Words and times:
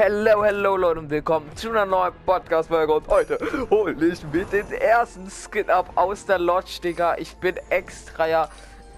Hello, 0.00 0.44
hello 0.44 0.76
Leute 0.76 1.00
und 1.00 1.10
willkommen 1.10 1.50
zu 1.56 1.70
einer 1.70 1.84
neuen 1.84 2.12
Podcast-Folge 2.24 2.92
und 2.94 3.08
heute 3.08 3.36
hole 3.68 3.96
ich 4.06 4.22
mit 4.32 4.52
den 4.52 4.70
ersten 4.70 5.28
Skin 5.28 5.68
ab 5.68 5.90
aus 5.96 6.24
der 6.24 6.38
Lodge, 6.38 6.78
Digga. 6.84 7.16
Ich 7.18 7.34
bin 7.34 7.56
extra 7.68 8.28
ja 8.28 8.48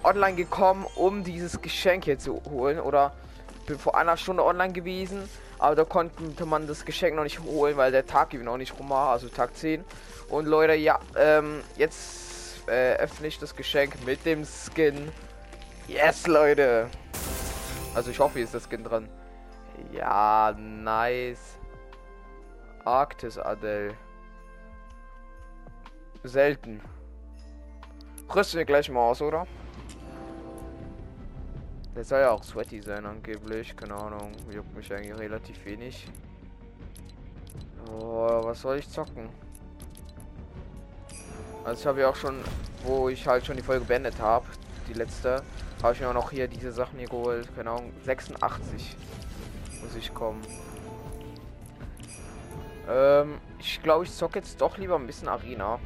online 0.03 0.35
gekommen, 0.35 0.85
um 0.93 1.23
dieses 1.23 1.59
Geschenk 1.59 2.05
hier 2.05 2.19
zu 2.19 2.39
holen 2.47 2.79
oder 2.79 3.13
bin 3.65 3.79
vor 3.79 3.97
einer 3.97 4.15
Stunde 4.15 4.45
online 4.45 4.73
gewesen, 4.73 5.27
aber 5.57 5.73
da 5.73 5.85
konnte 5.85 6.45
man 6.45 6.67
das 6.67 6.85
Geschenk 6.85 7.15
noch 7.15 7.23
nicht 7.23 7.39
holen, 7.39 7.77
weil 7.77 7.91
der 7.91 8.05
Tag 8.05 8.35
eben 8.35 8.43
noch 8.43 8.57
nicht 8.57 8.77
rum 8.77 8.91
war, 8.91 9.09
also 9.09 9.27
Tag 9.27 9.57
10. 9.57 9.83
Und 10.29 10.45
Leute, 10.45 10.75
ja, 10.75 10.99
ähm, 11.17 11.61
jetzt 11.77 12.67
äh, 12.67 12.97
öffne 12.97 13.25
ich 13.25 13.39
das 13.39 13.55
Geschenk 13.55 14.05
mit 14.05 14.23
dem 14.23 14.45
Skin. 14.45 15.11
Yes, 15.87 16.27
Leute. 16.27 16.91
Also 17.95 18.11
ich 18.11 18.19
hoffe, 18.19 18.35
hier 18.35 18.43
ist 18.43 18.53
das 18.53 18.69
Skin 18.69 18.83
dran. 18.83 19.09
Ja, 19.91 20.55
nice. 20.57 21.59
Arktis 22.85 23.37
Adel. 23.37 23.93
Selten. 26.23 26.81
Rüsten 28.33 28.59
wir 28.59 28.65
gleich 28.65 28.89
mal 28.89 29.01
aus, 29.01 29.21
oder? 29.21 29.45
Der 31.95 32.05
soll 32.05 32.21
ja 32.21 32.31
auch 32.31 32.43
sweaty 32.43 32.81
sein 32.81 33.05
angeblich. 33.05 33.75
Keine 33.75 33.95
Ahnung. 33.95 34.31
Juckt 34.49 34.75
mich 34.75 34.93
eigentlich 34.93 35.17
relativ 35.19 35.63
wenig. 35.65 36.07
Oh, 37.91 38.41
was 38.43 38.61
soll 38.61 38.77
ich 38.77 38.89
zocken? 38.89 39.29
Also 41.65 41.81
ich 41.81 41.87
habe 41.87 42.01
ja 42.01 42.09
auch 42.09 42.15
schon, 42.15 42.37
wo 42.83 43.09
ich 43.09 43.27
halt 43.27 43.45
schon 43.45 43.57
die 43.57 43.61
Folge 43.61 43.85
beendet 43.85 44.19
habe, 44.19 44.45
die 44.87 44.93
letzte, 44.93 45.43
habe 45.83 45.93
ich 45.93 45.99
mir 45.99 46.09
auch 46.09 46.13
noch 46.13 46.31
hier 46.31 46.47
diese 46.47 46.71
Sachen 46.71 46.97
hier 46.97 47.07
geholt. 47.07 47.53
Keine 47.55 47.71
Ahnung, 47.71 47.93
86 48.03 48.95
muss 49.81 49.95
ich 49.95 50.13
kommen. 50.13 50.41
Ähm, 52.89 53.39
ich 53.59 53.81
glaube, 53.81 54.05
ich 54.05 54.11
zocke 54.13 54.39
jetzt 54.39 54.59
doch 54.61 54.77
lieber 54.77 54.95
ein 54.95 55.07
bisschen 55.07 55.27
Arena. 55.27 55.79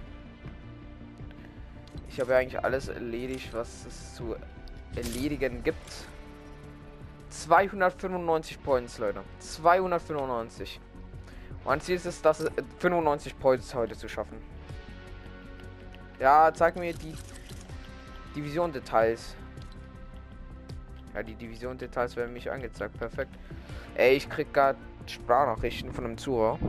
Ich 2.10 2.20
habe 2.20 2.32
ja 2.32 2.38
eigentlich 2.38 2.64
alles 2.64 2.88
erledigt, 2.88 3.54
was 3.54 3.86
es 3.86 4.16
zu 4.16 4.36
erledigen 4.96 5.64
gibt. 5.64 6.08
295 7.30 8.64
Points, 8.64 8.98
Leute. 8.98 9.22
295. 9.40 10.80
Mein 11.66 11.82
Ziel 11.82 11.96
ist 11.96 12.06
es, 12.06 12.22
das 12.22 12.46
95 12.80 13.38
Points 13.38 13.74
heute 13.76 13.98
zu 13.98 14.08
schaffen. 14.08 14.38
Ja, 16.20 16.54
zeig 16.54 16.78
mir 16.78 16.94
die 16.94 17.14
Division-Details. 18.36 19.36
Ja, 21.14 21.24
die 21.24 21.36
Division-Details 21.36 22.16
werden 22.16 22.34
mich 22.34 22.50
angezeigt. 22.50 22.98
Perfekt. 22.98 23.34
Ey, 23.98 24.18
ich 24.18 24.30
krieg 24.30 24.54
gerade 24.54 24.78
Sprachnachrichten 25.06 25.94
von 25.94 26.04
einem 26.04 26.18
Zuhörer. 26.18 26.60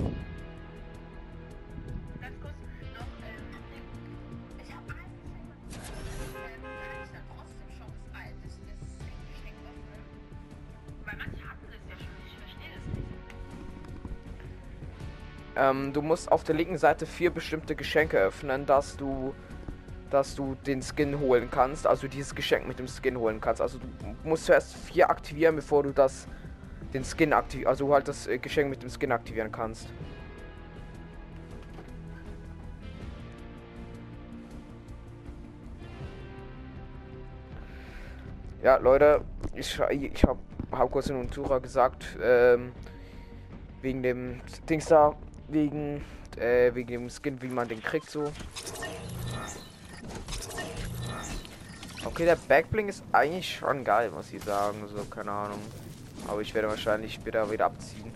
Ähm, 15.56 15.92
du 15.92 16.02
musst 16.02 16.30
auf 16.30 16.44
der 16.44 16.54
linken 16.54 16.78
Seite 16.78 17.06
vier 17.06 17.30
bestimmte 17.30 17.74
Geschenke 17.74 18.18
öffnen, 18.18 18.66
dass 18.66 18.96
du 18.96 19.34
dass 20.10 20.36
du 20.36 20.54
den 20.64 20.82
Skin 20.82 21.18
holen 21.18 21.48
kannst, 21.50 21.84
also 21.84 22.06
dieses 22.06 22.32
Geschenk 22.32 22.68
mit 22.68 22.78
dem 22.78 22.86
Skin 22.86 23.18
holen 23.18 23.40
kannst. 23.40 23.60
Also 23.60 23.78
du 23.78 24.28
musst 24.28 24.44
zuerst 24.44 24.76
vier 24.76 25.10
aktivieren, 25.10 25.56
bevor 25.56 25.82
du 25.82 25.90
das 25.90 26.28
den 26.96 27.04
Skin 27.04 27.32
aktiv, 27.32 27.66
also 27.66 27.92
halt 27.92 28.08
das 28.08 28.26
äh, 28.26 28.38
Geschenk 28.38 28.70
mit 28.70 28.82
dem 28.82 28.90
Skin 28.90 29.12
aktivieren 29.12 29.52
kannst. 29.52 29.88
Ja, 38.62 38.78
Leute, 38.78 39.20
ich, 39.54 39.78
ich 39.90 40.24
habe 40.24 40.40
hab 40.72 40.90
kurz 40.90 41.08
in 41.08 41.16
Untura 41.16 41.58
gesagt, 41.58 42.16
ähm, 42.20 42.72
wegen 43.82 44.02
dem 44.02 44.40
Dings 44.68 44.86
da, 44.86 45.14
wegen, 45.48 46.02
äh, 46.38 46.74
wegen 46.74 46.88
dem 46.88 47.10
Skin, 47.10 47.40
wie 47.42 47.48
man 47.48 47.68
den 47.68 47.82
kriegt 47.82 48.10
so. 48.10 48.32
Okay, 52.04 52.24
der 52.24 52.36
Backbling 52.36 52.88
ist 52.88 53.04
eigentlich 53.12 53.56
schon 53.56 53.84
geil, 53.84 54.10
muss 54.10 54.32
ich 54.32 54.42
sagen, 54.42 54.78
so, 54.88 55.04
keine 55.04 55.30
Ahnung. 55.30 55.60
Aber 56.28 56.40
ich 56.40 56.52
werde 56.54 56.68
wahrscheinlich 56.68 57.14
später 57.14 57.50
wieder 57.50 57.66
abziehen. 57.66 58.12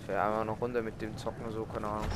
Ich 0.00 0.08
werde 0.08 0.22
einmal 0.22 0.44
noch 0.44 0.60
runter 0.60 0.82
mit 0.82 1.00
dem 1.00 1.16
Zocken, 1.16 1.50
so, 1.52 1.64
keine 1.64 1.86
Ahnung. 1.86 2.06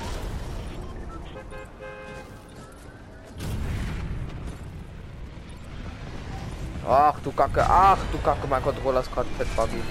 Ach 6.89 7.19
du 7.21 7.33
Kacke, 7.33 7.65
ach 7.69 7.99
du 8.13 8.19
Kacke, 8.19 8.47
mein 8.49 8.63
Controller 8.63 9.01
ist 9.01 9.13
gerade 9.13 9.29
fett 9.37 9.49
buggy. 9.57 9.83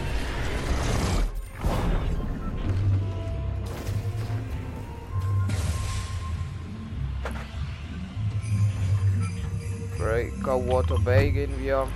Breaker 9.98 11.00
Bay 11.00 11.32
gehen 11.32 11.54
wir. 11.60 11.88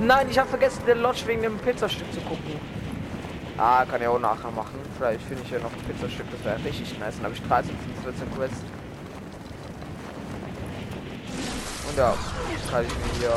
Nein, 0.00 0.28
ich 0.30 0.38
habe 0.38 0.48
vergessen, 0.48 0.82
den 0.86 0.98
Lodge 0.98 1.26
wegen 1.26 1.42
dem 1.42 1.58
Pizzastück 1.58 2.12
zu 2.12 2.20
gucken. 2.20 2.52
Ah, 3.56 3.84
kann 3.84 4.00
ja 4.00 4.10
auch 4.10 4.20
nachher 4.20 4.52
machen. 4.52 4.78
Vielleicht 4.96 5.22
finde 5.22 5.42
ich 5.44 5.50
ja 5.50 5.58
noch 5.58 5.72
ein 5.72 5.80
Pizzastück, 5.80 6.26
das 6.30 6.44
wäre 6.44 6.64
richtig 6.64 6.96
nice. 7.00 7.16
Dann 7.16 7.24
habe 7.24 7.34
ich 7.34 7.42
13 7.42 7.76
von 7.76 8.12
14 8.12 8.34
Quests. 8.36 8.62
Und 11.88 11.98
ja, 11.98 12.14
kann 12.70 12.84
ich 12.84 12.90
mir 12.90 13.18
hier 13.18 13.32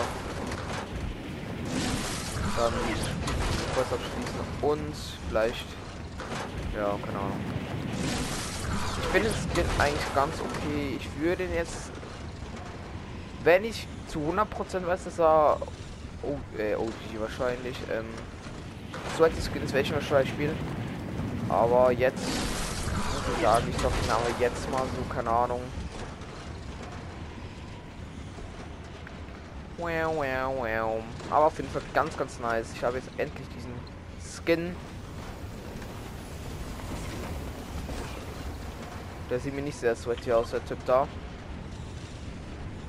dann 2.57 2.73
Quest 3.73 3.93
abschließen 3.93 4.41
und 4.61 4.95
vielleicht, 5.29 5.65
ja, 6.75 6.95
keine 7.03 7.17
Ahnung. 7.17 7.39
Ich 9.01 9.07
finde 9.07 9.29
es 9.29 9.55
geht 9.55 9.65
eigentlich 9.79 10.13
ganz 10.13 10.35
okay. 10.39 10.97
Ich 10.99 11.21
würde 11.21 11.47
den 11.47 11.55
jetzt, 11.55 11.91
wenn 13.43 13.63
ich 13.63 13.87
zu 14.07 14.19
100% 14.19 14.85
weiß, 14.85 15.05
dass 15.05 15.19
er 15.19 15.57
oh, 16.23 16.37
äh, 16.57 16.75
OG 16.75 17.19
wahrscheinlich. 17.19 17.77
Ähm, 17.91 18.05
so 19.17 19.25
die 19.25 19.41
Skins 19.41 19.73
welche 19.73 19.93
wahrscheinlich 19.93 20.29
spielen. 20.29 20.57
Aber 21.49 21.91
jetzt 21.91 22.25
muss 22.25 23.35
ich 23.35 23.41
sagen, 23.41 23.65
ich 23.69 23.77
glaube, 23.77 23.95
den 24.01 24.11
haben 24.11 24.23
jetzt 24.39 24.71
mal 24.71 24.83
so, 24.83 25.13
keine 25.13 25.29
Ahnung. 25.29 25.61
Aber 31.29 31.45
auf 31.45 31.57
jeden 31.57 31.69
Fall 31.69 31.81
ganz, 31.93 32.15
ganz 32.17 32.39
nice. 32.39 32.67
Ich 32.75 32.83
habe 32.83 32.97
jetzt 32.97 33.09
endlich 33.17 33.47
diesen 33.55 33.73
Skin. 34.21 34.75
Der 39.29 39.39
sieht 39.39 39.55
mir 39.55 39.61
nicht 39.61 39.79
sehr 39.79 39.95
sweaty 39.95 40.31
aus, 40.33 40.51
der 40.51 40.63
Typ 40.65 40.77
da. 40.85 41.07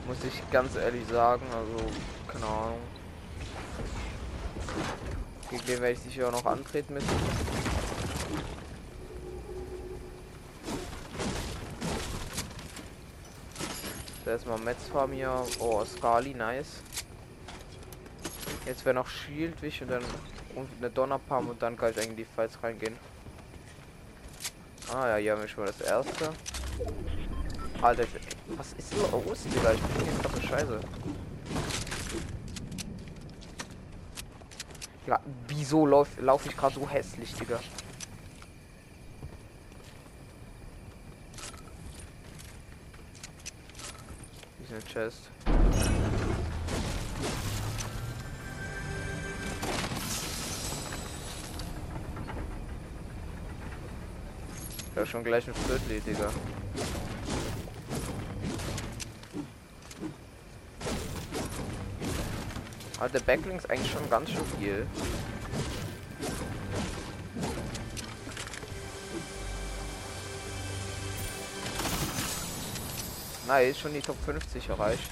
Muss 0.06 0.18
ich 0.24 0.50
ganz 0.50 0.76
ehrlich 0.76 1.06
sagen. 1.06 1.46
Also, 1.52 1.86
keine 2.26 2.44
Ahnung. 2.44 2.91
Gegen 5.50 5.66
den 5.66 5.80
werde 5.80 5.92
ich 5.92 6.00
sicher 6.00 6.28
auch 6.28 6.32
noch 6.32 6.46
antreten 6.46 6.94
müssen. 6.94 7.08
Erstmal 14.24 14.58
Metzfarm 14.60 15.12
hier. 15.12 15.44
Oh, 15.58 15.84
Skali, 15.84 16.32
nice. 16.32 16.82
Jetzt 18.64 18.84
wäre 18.84 18.94
noch 18.94 19.08
Shield 19.08 19.60
wichtig 19.60 19.82
und 19.82 19.90
dann 19.90 20.04
und 20.54 20.68
eine 20.78 20.90
Donnerpalm 20.90 21.48
und 21.48 21.62
dann 21.62 21.76
kann 21.76 21.90
ich 21.90 21.98
eigentlich 21.98 22.26
die 22.26 22.34
Fights 22.36 22.58
reingehen. 22.62 22.96
Ah 24.92 25.08
ja, 25.08 25.16
hier 25.16 25.32
haben 25.32 25.40
wir 25.40 25.48
schon 25.48 25.64
mal 25.64 25.72
das 25.76 25.86
erste. 25.86 26.30
Alter, 27.80 28.04
was 28.56 28.72
ist 28.74 28.94
los, 28.94 29.42
Digga? 29.44 29.72
Ich 29.72 29.80
bin 29.80 30.32
eine 30.32 30.42
Scheiße. 30.42 30.80
Ja, 35.06 35.20
wieso 35.48 35.84
laufe 35.84 36.20
lauf 36.20 36.46
ich 36.46 36.56
gerade 36.56 36.74
so 36.74 36.88
hässlich, 36.88 37.34
Digga? 37.34 37.58
Hier 44.58 44.64
ist 44.66 44.72
eine 44.72 44.82
Chest. 44.92 45.30
Ja, 54.94 55.06
schon 55.06 55.24
gleich 55.24 55.48
ein 55.48 55.54
Viertel, 55.54 56.00
Digga. 56.00 56.30
Hat 63.02 63.12
der 63.12 63.18
ist 63.56 63.68
eigentlich 63.68 63.90
schon 63.90 64.08
ganz 64.08 64.30
schön 64.30 64.46
viel. 64.60 64.86
Nice, 73.48 73.80
schon 73.80 73.92
die 73.92 74.00
Top 74.00 74.14
50 74.24 74.68
erreicht. 74.68 75.10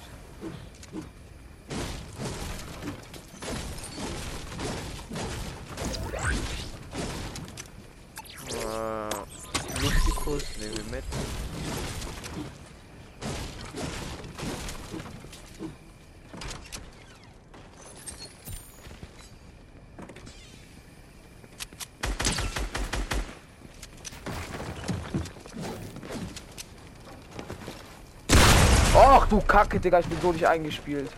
Kacke, 29.71 29.81
Digga, 29.81 30.01
ich 30.01 30.07
bin 30.07 30.21
so 30.21 30.33
nicht 30.33 30.45
eingespielt. 30.49 31.09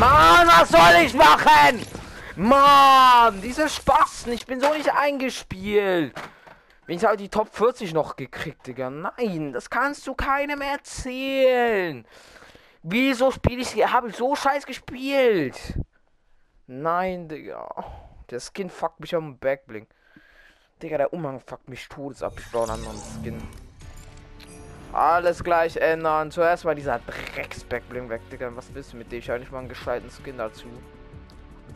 Mann, 0.00 0.48
was 0.48 0.70
soll 0.70 1.04
ich 1.04 1.12
machen? 1.12 1.84
Mann, 2.36 3.42
diese 3.42 3.68
Spasten, 3.68 4.32
ich 4.32 4.46
bin 4.46 4.62
so 4.62 4.72
nicht 4.72 4.90
eingespielt. 4.94 6.14
Wenn 6.86 6.96
ich 6.96 7.04
halt 7.04 7.20
die 7.20 7.28
Top 7.28 7.54
40 7.54 7.92
noch 7.92 8.16
gekriegt, 8.16 8.66
Digga. 8.66 8.88
Nein, 8.88 9.52
das 9.52 9.68
kannst 9.68 10.06
du 10.06 10.14
keinem 10.14 10.62
erzählen. 10.62 12.06
Wieso 12.82 13.30
spiele 13.30 13.60
ich, 13.60 13.74
habe 13.86 14.08
ich 14.08 14.16
so 14.16 14.34
scheiß 14.34 14.64
gespielt? 14.64 15.74
Nein, 16.66 17.28
Digga. 17.28 18.05
Der 18.30 18.40
Skin 18.40 18.70
fuckt 18.70 19.00
mich 19.00 19.14
am 19.14 19.38
Backblink. 19.38 19.88
Digga, 20.82 20.98
der 20.98 21.12
Umhang 21.12 21.40
fuckt 21.40 21.68
mich 21.68 21.88
todes 21.88 22.22
ab. 22.22 22.34
Ich 22.38 22.50
brauche 22.50 22.72
einen 22.72 22.84
anderen 22.84 22.98
Skin. 22.98 23.40
Alles 24.92 25.44
gleich 25.44 25.76
ändern. 25.76 26.30
Zuerst 26.30 26.64
mal 26.64 26.74
dieser 26.74 26.98
Drecks-Backblink 26.98 28.08
weg, 28.08 28.22
Digga. 28.30 28.50
Was 28.56 28.74
willst 28.74 28.92
du 28.92 28.96
mit 28.96 29.12
dem? 29.12 29.20
Ich 29.20 29.30
habe 29.30 29.40
nicht 29.40 29.52
mal 29.52 29.60
einen 29.60 29.68
gescheiten 29.68 30.10
Skin 30.10 30.38
dazu. 30.38 30.66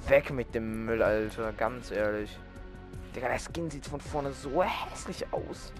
Weg 0.08 0.31
mit 0.31 0.55
dem 0.55 0.87
Müll, 0.87 1.02
Alter. 1.02 1.52
Ganz 1.52 1.93
ehrlich. 1.93 2.37
Digga, 3.14 3.29
der 3.29 3.38
Skin 3.38 3.70
sieht 3.70 3.87
von 3.87 4.00
vorne 4.00 4.32
so 4.32 4.62
hässlich 4.62 5.25
aus. 5.32 5.73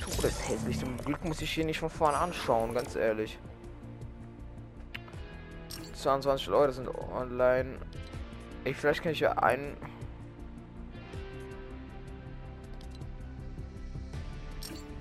Todes 0.00 0.48
hässlich. 0.48 0.80
Zum 0.80 0.96
Glück 0.98 1.24
muss 1.24 1.40
ich 1.40 1.50
hier 1.52 1.64
nicht 1.64 1.78
von 1.78 1.90
vorne 1.90 2.16
anschauen, 2.16 2.74
ganz 2.74 2.96
ehrlich. 2.96 3.38
22 5.94 6.46
Leute 6.48 6.72
sind 6.72 6.88
online. 6.88 7.78
Ich 8.64 8.76
vielleicht 8.76 9.02
kann 9.02 9.12
ich 9.12 9.20
ja 9.20 9.32
einen. 9.32 9.76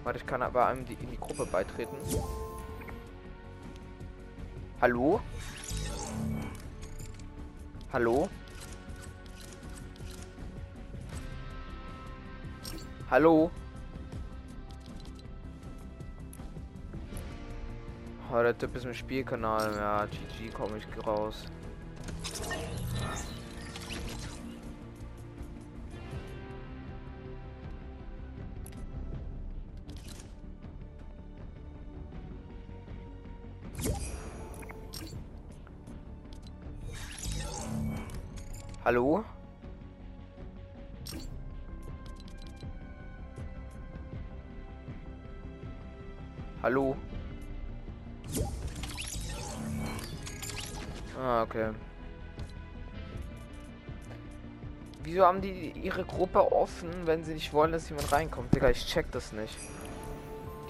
Warte, 0.04 0.20
ich 0.20 0.26
kann 0.26 0.42
aber 0.42 0.68
einem 0.68 0.86
die, 0.86 0.94
in 0.94 1.12
die 1.12 1.18
Gruppe 1.18 1.46
beitreten. 1.46 1.98
Hallo? 4.80 5.20
Hallo? 7.92 8.30
Hallo? 13.10 13.52
Oh, 18.30 18.42
der 18.42 18.58
Typ 18.58 18.76
ist 18.76 18.86
im 18.86 18.94
Spielkanal. 18.94 19.74
Ja, 19.76 20.06
GG 20.06 20.52
komme 20.54 20.78
ich 20.78 21.08
raus. 21.08 21.46
Hallo? 38.88 39.22
Hallo? 46.64 46.96
Ah, 51.20 51.42
okay. 51.42 51.72
Wieso 55.04 55.26
haben 55.26 55.42
die 55.42 55.72
ihre 55.72 56.06
Gruppe 56.06 56.50
offen, 56.50 56.90
wenn 57.04 57.26
sie 57.26 57.34
nicht 57.34 57.52
wollen, 57.52 57.74
dass 57.74 57.90
jemand 57.90 58.10
reinkommt? 58.14 58.56
Digga, 58.56 58.70
ich 58.70 58.86
check 58.86 59.12
das 59.12 59.34
nicht. 59.34 59.58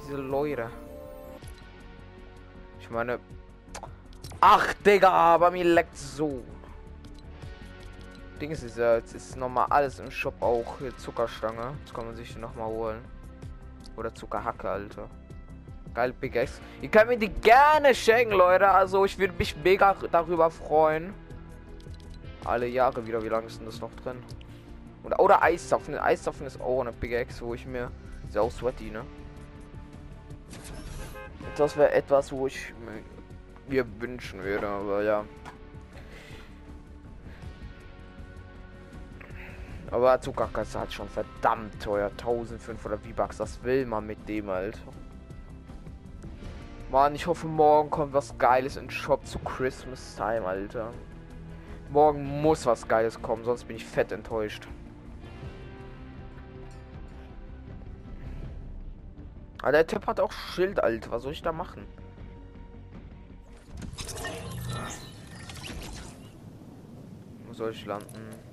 Diese 0.01 0.15
Leute. 0.15 0.71
Ich 2.79 2.89
meine... 2.89 3.19
Ach, 4.41 4.73
Digga, 4.83 5.11
aber 5.11 5.51
mir 5.51 5.65
leckt 5.65 5.95
so. 5.95 6.43
Ding 8.37 8.51
ist 8.51 8.77
ja, 8.77 8.95
jetzt 8.95 9.13
ist 9.13 9.35
nochmal 9.35 9.67
alles 9.69 9.99
im 9.99 10.11
Shop 10.11 10.41
auch 10.41 10.77
hier 10.79 10.95
Zuckerstange. 10.97 11.73
Das 11.83 11.93
kann 11.93 12.05
man 12.05 12.15
sich 12.15 12.37
noch 12.37 12.55
mal 12.55 12.67
holen. 12.67 12.99
Oder 13.95 14.13
Zuckerhacke, 14.13 14.69
Alter. 14.69 15.07
Geil, 15.93 16.13
Big 16.13 16.35
X. 16.35 16.61
Ihr 16.81 16.89
könnt 16.89 17.09
mir 17.09 17.17
die 17.17 17.29
gerne 17.29 17.95
schenken, 17.95 18.33
Leute. 18.33 18.69
Also 18.69 19.05
ich 19.05 19.17
würde 19.17 19.33
mich 19.37 19.55
mega 19.63 19.95
darüber 20.11 20.51
freuen. 20.51 21.13
Alle 22.45 22.67
Jahre 22.67 23.05
wieder. 23.07 23.23
Wie 23.23 23.29
lange 23.29 23.47
ist 23.47 23.59
denn 23.59 23.65
das 23.65 23.81
noch 23.81 23.93
drin? 24.03 24.17
Oder, 25.03 25.19
oder 25.19 25.41
Eiszapfen. 25.41 25.97
Eiszapfen 25.97 26.45
ist 26.45 26.61
auch 26.61 26.81
eine 26.81 26.91
Big 26.91 27.13
X, 27.13 27.41
wo 27.41 27.53
ich 27.55 27.65
mir. 27.65 27.91
Ist 28.27 28.37
auch 28.37 28.51
sweaty, 28.51 28.91
ne? 28.91 29.03
Das 31.55 31.75
wäre 31.75 31.91
etwas, 31.93 32.31
wo 32.31 32.45
ich 32.45 32.73
mir 33.67 33.85
wünschen 33.99 34.43
würde, 34.43 34.67
aber 34.67 35.01
ja. 35.01 35.25
Aber 39.91 40.19
Zuckerkasse 40.19 40.79
hat 40.79 40.91
schon 40.91 41.07
verdammt 41.07 41.81
teuer. 41.81 42.09
1500 42.09 42.99
V-Bucks. 42.99 43.37
Das 43.37 43.63
will 43.63 43.85
man 43.85 44.05
mit 44.05 44.27
dem, 44.27 44.49
Alter. 44.49 44.79
Mann, 46.91 47.15
ich 47.15 47.27
hoffe, 47.27 47.47
morgen 47.47 47.89
kommt 47.89 48.13
was 48.13 48.37
Geiles 48.37 48.77
in 48.77 48.89
Shop 48.89 49.25
zu 49.25 49.39
Christmas 49.39 50.15
Time, 50.15 50.45
Alter. 50.45 50.93
Morgen 51.89 52.41
muss 52.41 52.65
was 52.65 52.87
Geiles 52.87 53.21
kommen, 53.21 53.43
sonst 53.43 53.65
bin 53.65 53.75
ich 53.75 53.85
fett 53.85 54.11
enttäuscht. 54.11 54.67
Aber 59.61 59.71
der 59.71 59.87
Typ 59.87 60.07
hat 60.07 60.19
auch 60.19 60.31
Schild, 60.31 60.81
Alter. 60.81 61.11
Was 61.11 61.23
soll 61.23 61.33
ich 61.33 61.41
da 61.41 61.51
machen? 61.51 61.85
Wo 67.45 67.53
soll 67.53 67.71
ich 67.71 67.85
landen? 67.85 68.46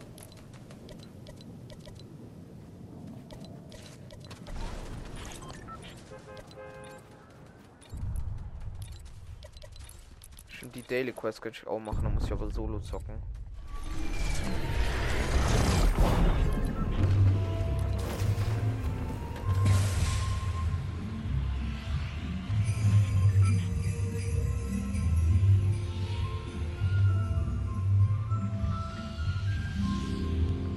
Die 10.72 10.82
Daily 10.82 11.12
Quest 11.12 11.42
könnte 11.42 11.60
ich 11.62 11.66
auch 11.66 11.78
machen, 11.78 12.00
dann 12.02 12.14
muss 12.14 12.24
ich 12.24 12.32
aber 12.32 12.50
solo 12.50 12.78
zocken. 12.80 13.14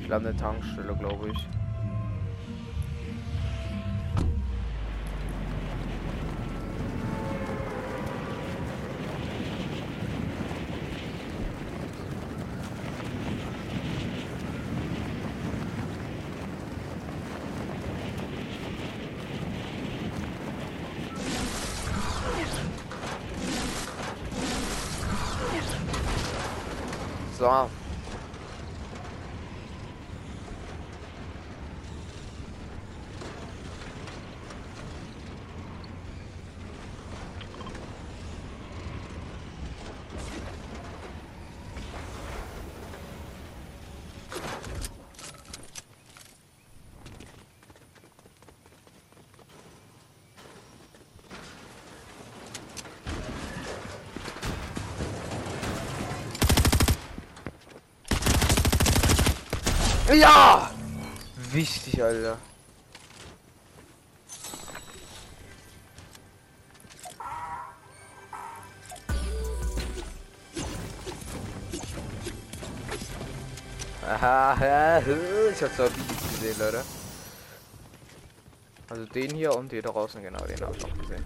Ich 0.02 0.08
lande 0.08 0.36
Tankstelle, 0.36 0.96
glaube 0.96 1.30
ich. 1.30 1.67
So. 27.48 27.77
Ja! 60.14 60.72
Wichtig, 61.52 62.02
Alter. 62.02 62.38
Aha, 74.10 75.02
ich 75.52 75.62
hab's 75.62 75.80
auch 75.80 75.90
gesehen, 76.32 76.58
Leute. 76.58 76.84
Also 78.90 79.06
den 79.06 79.36
hier 79.36 79.54
und 79.56 79.70
hier 79.70 79.82
draußen, 79.82 80.22
genau, 80.22 80.44
den 80.46 80.60
habe 80.62 80.76
ich 80.76 80.86
auch 80.86 80.98
gesehen. 80.98 81.26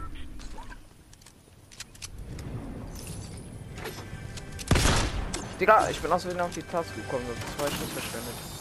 Digga, 5.60 5.90
ich 5.90 6.00
bin 6.00 6.12
aus 6.12 6.24
Versehen 6.24 6.42
auf 6.42 6.52
die 6.52 6.64
Taste 6.64 6.96
gekommen, 6.96 7.26
und 7.30 7.38
zwei 7.56 7.70
Schuss 7.70 7.92
verschwendet. 7.94 8.61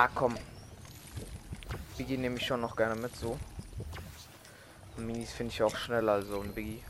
Ah, 0.00 0.08
komm. 0.14 0.38
Biggie 1.96 2.18
nehme 2.18 2.36
ich 2.36 2.46
schon 2.46 2.60
noch 2.60 2.76
gerne 2.76 2.94
mit 2.94 3.16
so. 3.16 3.36
Und 4.96 5.06
Minis 5.08 5.32
finde 5.32 5.52
ich 5.52 5.60
auch 5.60 5.74
schneller 5.74 6.12
als 6.12 6.28
so 6.28 6.40
ein 6.40 6.54
Biggie. 6.54 6.84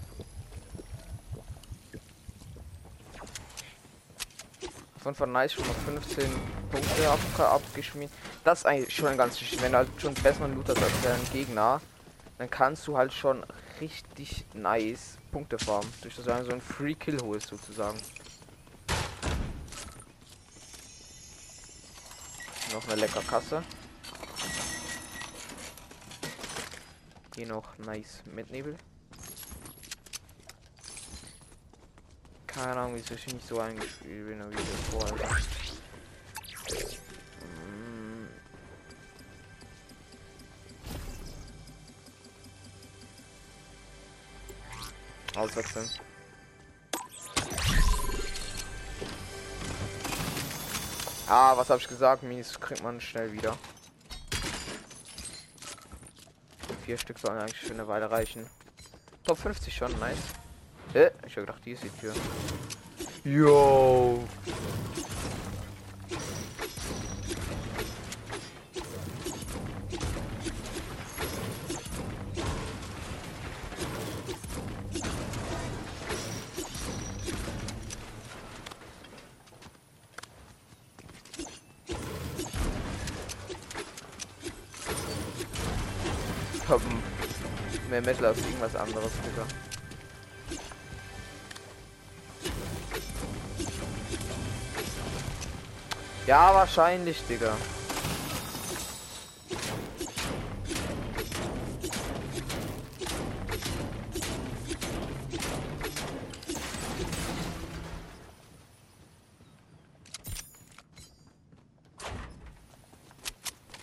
Von 4.99 5.15
von 5.15 5.33
nice 5.33 5.55
schon 5.55 5.67
mal 5.67 5.73
15 5.73 6.31
Punkte 6.71 7.09
ab, 7.09 7.19
abgeschmiert. 7.39 8.11
Das 8.45 8.59
ist 8.59 8.67
eigentlich 8.67 8.95
schon 8.95 9.17
ganz 9.17 9.41
wichtig. 9.41 9.63
Wenn 9.63 9.73
du 9.73 9.79
halt 9.79 9.89
schon 9.97 10.13
besseren 10.13 10.55
Loot 10.55 10.69
hast 10.69 10.83
als 10.83 11.01
dein 11.03 11.33
Gegner, 11.33 11.81
dann 12.37 12.51
kannst 12.51 12.87
du 12.89 12.99
halt 12.99 13.15
schon 13.15 13.43
richtig 13.81 14.45
nice 14.53 15.17
Punkte 15.33 15.59
farmen. 15.59 15.91
Durch 16.03 16.15
das 16.15 16.27
du 16.27 16.45
so 16.45 16.53
ein 16.53 16.61
Free 16.61 16.95
Kill 16.95 17.17
holst 17.23 17.49
sozusagen. 17.49 17.99
Noch 22.79 22.87
eine 22.87 23.01
lecker 23.01 23.23
Kasse. 23.23 23.65
Hier 27.35 27.49
noch 27.49 27.77
nice 27.79 28.23
mit 28.25 28.53
Nebel. 28.53 28.77
Keine 32.47 32.77
Ahnung, 32.77 32.95
wieso 32.95 33.15
ich 33.15 33.27
nicht 33.27 33.49
so 33.49 33.59
eingespielt 33.59 34.29
bin 34.29 34.39
wie 34.53 34.57
vorher. 34.93 35.29
Mm. 37.43 38.29
Auswechseln. 45.37 45.91
Ah, 51.31 51.55
was 51.59 51.69
habe 51.69 51.79
ich 51.79 51.87
gesagt? 51.87 52.23
Minis 52.23 52.59
kriegt 52.59 52.83
man 52.83 53.03
schnell 53.03 53.31
wieder. 53.33 53.55
Vier 56.87 56.97
Stück 56.97 57.19
sollen 57.19 57.39
eigentlich 57.39 57.61
für 57.61 57.75
eine 57.75 57.87
Weile 57.87 58.11
reichen. 58.11 58.47
Top 59.25 59.37
50 59.37 59.77
schon, 59.77 59.93
nice. 60.01 60.17
Äh, 60.95 61.11
ich 61.27 61.37
habe 61.37 61.43
gedacht, 61.43 61.61
die 61.67 61.73
ist 61.73 61.83
die 61.85 61.91
Tür. 61.91 62.15
Yo. 63.25 64.25
Metal 88.09 88.25
als 88.25 88.39
irgendwas 88.39 88.75
anderes, 88.75 89.13
Digga. 89.23 89.47
Ja, 96.27 96.55
wahrscheinlich, 96.55 97.23
Digga. 97.29 97.55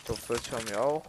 So, 0.07 0.15
haben 0.51 0.67
wir 0.69 0.83
auch. 0.83 1.03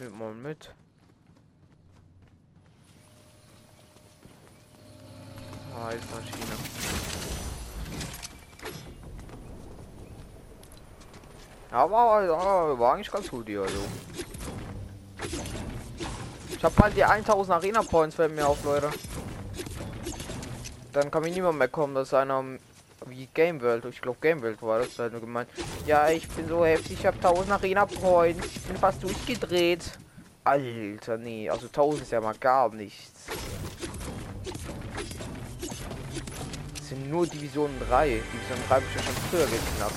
Nimmt 0.00 0.18
mal 0.18 0.32
mit. 0.32 0.74
Eismaschine. 5.76 6.56
Ja, 11.70 11.90
war, 11.90 12.24
ja, 12.24 12.78
war 12.78 12.94
eigentlich 12.94 13.10
ganz 13.10 13.28
gut 13.28 13.46
hier, 13.46 13.60
also. 13.60 13.84
Ich 16.48 16.64
habe 16.64 16.74
bald 16.74 16.96
die 16.96 17.04
1000 17.04 17.56
Arena 17.56 17.82
Points, 17.82 18.16
fällt 18.16 18.34
mir 18.34 18.46
auf, 18.46 18.64
Leute. 18.64 18.90
Dann 20.92 21.10
kann 21.10 21.22
mir 21.22 21.30
niemand 21.30 21.58
mehr 21.58 21.68
kommen, 21.68 21.94
dass 21.94 22.14
einer 22.14 22.42
wie 23.10 23.28
Game 23.34 23.60
World, 23.60 23.84
ich 23.84 24.00
glaube 24.00 24.18
Game 24.20 24.40
World 24.42 24.62
war 24.62 24.78
das 24.78 24.98
halt 24.98 25.12
nur 25.12 25.20
gemeint. 25.20 25.48
Ja, 25.86 26.08
ich 26.08 26.28
bin 26.28 26.48
so 26.48 26.64
heftig, 26.64 26.98
ich 27.00 27.06
habe 27.06 27.16
1000 27.16 27.50
Arena 27.50 27.86
Points, 27.86 28.46
ich 28.46 28.62
bin 28.62 28.76
fast 28.76 29.02
durchgedreht. 29.02 29.98
Alter, 30.44 31.18
nee, 31.18 31.50
also 31.50 31.66
1000 31.66 32.02
ist 32.02 32.12
ja 32.12 32.20
mal 32.20 32.34
gar 32.38 32.72
nichts. 32.72 33.30
sind 36.90 37.08
nur 37.08 37.24
Division 37.24 37.70
3. 37.88 38.08
Division 38.08 38.58
3 38.68 38.74
habe 38.74 38.84
ich 38.84 38.96
ja 38.96 39.02
schon 39.02 39.14
früher 39.30 39.46
geknackt. 39.46 39.94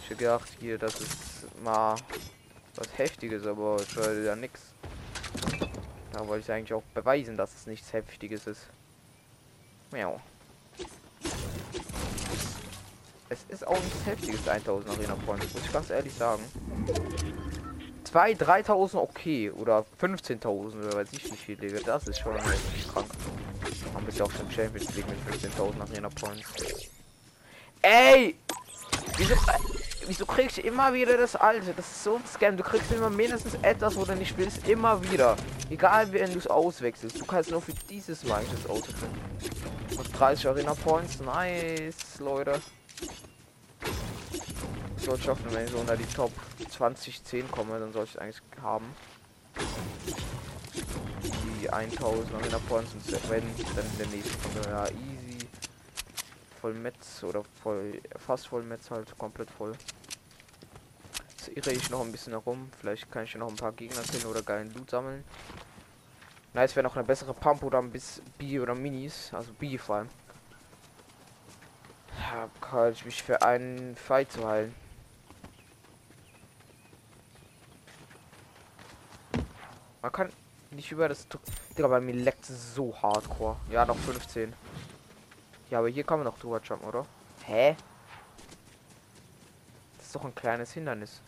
Ich 0.00 0.10
hätte 0.10 0.16
gedacht, 0.16 0.48
hier, 0.60 0.78
das 0.78 1.00
ist 1.00 1.62
mal 1.64 1.96
was 2.76 2.96
Heftiges, 2.96 3.44
aber 3.46 3.76
ich 3.82 3.96
war 3.96 4.12
ja 4.12 4.36
nichts. 4.36 4.72
Da 6.12 6.26
wollte 6.28 6.44
ich 6.44 6.52
eigentlich 6.52 6.72
auch 6.72 6.84
beweisen, 6.94 7.36
dass 7.36 7.52
es 7.52 7.66
nichts 7.66 7.92
Heftiges 7.92 8.46
ist. 8.46 8.68
Miau. 9.90 10.20
Es 13.28 13.44
ist 13.48 13.66
auch 13.66 13.78
nichts 13.80 14.06
Heftiges, 14.06 14.46
1000 14.48 14.88
Arena 14.88 15.16
Points, 15.26 15.52
muss 15.52 15.64
ich 15.64 15.72
ganz 15.72 15.90
ehrlich 15.90 16.14
sagen. 16.14 16.42
2, 18.04 18.34
3000 18.34 19.02
okay. 19.02 19.50
Oder 19.50 19.84
15.000 20.00 20.46
oder 20.48 20.96
weiß 20.96 21.08
ich 21.12 21.24
wie 21.32 21.36
viel, 21.36 21.56
Digga. 21.56 21.80
Das 21.84 22.06
ist 22.06 22.20
schon 22.20 22.36
richtig 22.36 22.88
krank. 22.92 23.06
Haben 23.94 24.06
wir 24.06 24.24
auch 24.24 24.30
schon 24.30 24.50
Champions 24.50 24.94
League 24.94 25.06
mit 25.08 25.42
15.000 25.42 25.80
Arena 25.80 26.08
Points. 26.08 26.48
Ey! 27.82 28.36
Wieso, 29.16 29.34
äh, 29.34 29.36
wieso 30.06 30.24
kriegst 30.24 30.58
du 30.58 30.60
immer 30.60 30.92
wieder 30.94 31.16
das 31.16 31.34
alte? 31.34 31.72
Das 31.74 31.86
ist 31.86 32.04
so 32.04 32.16
ein 32.16 32.26
Scam. 32.26 32.56
Du 32.56 32.62
kriegst 32.62 32.92
immer 32.92 33.10
mindestens 33.10 33.54
etwas, 33.62 33.96
wo 33.96 34.04
du 34.04 34.14
nicht 34.14 34.38
willst. 34.38 34.68
Immer 34.68 35.02
wieder. 35.10 35.36
Egal, 35.68 36.12
wenn 36.12 36.32
du 36.32 36.38
es 36.38 36.46
auswechselst. 36.46 37.20
Du 37.20 37.24
kannst 37.24 37.50
nur 37.50 37.60
für 37.60 37.74
dieses 37.90 38.22
Mal 38.24 38.44
das 38.52 38.70
auswechseln. 38.70 39.10
Und 39.98 40.18
30 40.18 40.46
Arena 40.46 40.74
Points. 40.74 41.18
Nice, 41.20 42.20
Leute. 42.20 42.60
Soll 44.98 45.18
schaffen, 45.18 45.44
wenn 45.50 45.64
ich 45.64 45.70
so 45.70 45.78
unter 45.78 45.96
die 45.96 46.06
Top 46.06 46.32
20, 46.68 47.22
10 47.22 47.50
komme, 47.50 47.78
dann 47.78 47.92
soll 47.92 48.04
ich 48.04 48.20
eigentlich 48.20 48.42
haben. 48.60 48.86
Die 51.60 51.70
1000 51.70 52.34
Arena 52.34 52.58
Points 52.68 52.92
und 52.92 53.30
wenn 53.30 53.42
dann 53.74 53.86
in 53.86 53.98
der 53.98 54.06
nächsten 54.08 54.42
Runde 54.42 54.68
ja 54.68 54.86
easy 54.88 55.48
voll 56.60 56.74
Metz 56.74 57.22
oder 57.22 57.44
voll 57.62 58.00
fast 58.16 58.48
voll 58.48 58.62
Metz 58.62 58.90
halt 58.90 59.16
komplett 59.18 59.50
voll. 59.50 59.72
Jetzt 61.30 61.48
irre 61.56 61.72
ich 61.72 61.90
noch 61.90 62.00
ein 62.00 62.10
bisschen 62.10 62.32
herum. 62.32 62.70
Vielleicht 62.80 63.10
kann 63.10 63.24
ich 63.24 63.34
noch 63.36 63.48
ein 63.48 63.56
paar 63.56 63.72
Gegner 63.72 64.02
killen 64.02 64.26
oder 64.26 64.42
geilen 64.42 64.72
Loot 64.74 64.90
sammeln. 64.90 65.22
Nice 66.54 66.74
wäre 66.74 66.84
noch 66.84 66.96
eine 66.96 67.04
bessere 67.04 67.34
Pump 67.34 67.62
oder 67.62 67.78
ein 67.78 67.90
bisschen 67.90 68.24
B 68.38 68.58
oder 68.58 68.74
Minis, 68.74 69.30
also 69.32 69.52
B 69.52 69.78
vor 69.78 69.96
allem. 69.96 70.08
Ja, 72.18 72.48
kann 72.60 72.92
ich 72.92 73.04
mich 73.04 73.22
für 73.22 73.42
einen 73.42 73.94
Fight 73.96 74.32
zu 74.32 74.46
heilen. 74.46 74.74
Man 80.02 80.12
kann 80.12 80.32
nicht 80.70 80.92
über 80.92 81.08
das... 81.08 81.26
Digga, 81.76 81.88
bei 81.88 82.00
mir 82.00 82.14
leckt 82.14 82.44
so 82.44 82.94
hardcore. 83.00 83.56
Ja, 83.70 83.84
noch 83.84 83.96
15. 83.96 84.52
Ja, 85.70 85.78
aber 85.78 85.88
hier 85.88 86.04
kann 86.04 86.18
man 86.18 86.26
noch 86.26 86.38
drüber 86.38 86.60
jumpen, 86.62 86.88
oder? 86.88 87.06
Hä? 87.44 87.76
Das 89.96 90.06
ist 90.06 90.14
doch 90.14 90.24
ein 90.24 90.34
kleines 90.34 90.72
Hindernis. 90.72 91.20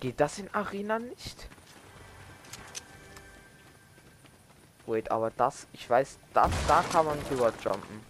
Geht 0.00 0.20
das 0.20 0.38
in 0.38 0.52
Arena 0.54 0.98
nicht? 0.98 1.48
Wait, 4.86 5.10
aber 5.10 5.32
das, 5.36 5.66
ich 5.72 5.90
weiß, 5.90 6.18
das, 6.32 6.50
da 6.68 6.84
kann 6.92 7.06
man 7.06 7.18
drüber 7.28 7.52
jumpen. 7.62 8.00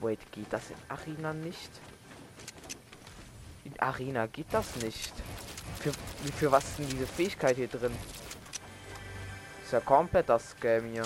Wait, 0.00 0.20
geht 0.30 0.52
das 0.52 0.70
in 0.70 0.76
Arena 0.88 1.32
nicht? 1.32 1.70
In 3.64 3.78
Arena 3.80 4.26
geht 4.26 4.48
das 4.52 4.76
nicht. 4.76 5.12
Für, 5.80 5.92
für 6.36 6.52
was 6.52 6.64
ist 6.64 6.78
denn 6.80 6.88
diese 6.90 7.06
Fähigkeit 7.06 7.56
hier 7.56 7.68
drin? 7.68 7.96
Ist 9.64 9.72
ja 9.72 9.80
komplett 9.80 10.28
das 10.28 10.50
Scam 10.50 10.84
hier. 10.92 11.04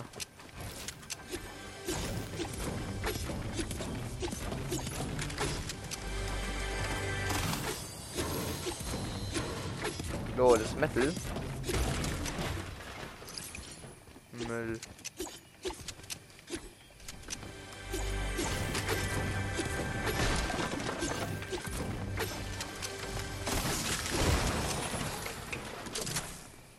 Lol, 10.36 10.58
das 10.58 10.74
Metal. 10.74 11.14
Müll. 14.66 14.80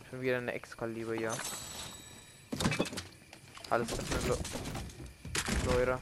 Schon 0.10 0.22
wieder 0.22 0.38
eine 0.38 0.51
Excalibur 0.51 1.15
hier. 1.15 1.34
Alles 3.70 3.91
öffnen, 3.94 4.38
Leute. 5.65 6.00